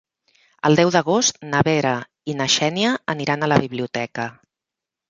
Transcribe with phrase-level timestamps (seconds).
[0.69, 1.93] El deu d'agost na Vera
[2.33, 4.29] i na Xènia aniran a la biblioteca.